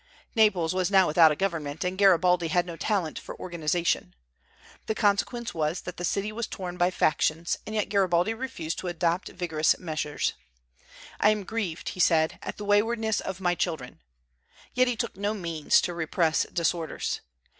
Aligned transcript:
Naples 0.33 0.73
was 0.73 0.89
now 0.89 1.05
without 1.05 1.31
a 1.31 1.35
government, 1.35 1.83
and 1.83 1.95
Garibaldi 1.95 2.47
had 2.47 2.65
no 2.65 2.75
talent 2.75 3.19
for 3.19 3.39
organization. 3.39 4.15
The 4.87 4.95
consequence 4.95 5.53
was 5.53 5.81
that 5.81 5.97
the 5.97 6.03
city 6.03 6.31
was 6.31 6.47
torn 6.47 6.75
by 6.75 6.89
factions, 6.89 7.59
and 7.67 7.75
yet 7.75 7.87
Garibaldi 7.87 8.33
refused 8.33 8.79
to 8.79 8.87
adopt 8.87 9.27
vigorous 9.29 9.77
measures. 9.77 10.33
"I 11.19 11.29
am 11.29 11.43
grieved," 11.43 11.89
he 11.89 11.99
said, 11.99 12.39
"at 12.41 12.57
the 12.57 12.65
waywardness 12.65 13.19
of 13.19 13.39
my 13.41 13.53
children," 13.53 13.99
yet 14.73 14.87
he 14.87 14.95
took 14.95 15.17
no 15.17 15.35
means 15.35 15.79
to 15.81 15.93
repress 15.93 16.47
disorders. 16.51 17.21